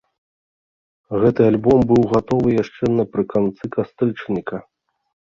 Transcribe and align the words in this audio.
Гэты 1.23 1.41
альбом 1.51 1.79
быў 1.91 2.01
гатовы 2.13 2.49
яшчэ 2.63 2.83
напрыканцы 3.01 3.63
кастрычніка. 3.77 4.57